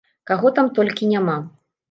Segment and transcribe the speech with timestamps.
[0.29, 1.37] Каго там толькі няма!